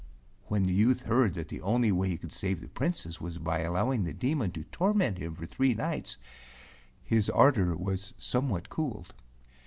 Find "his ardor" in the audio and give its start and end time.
7.03-7.75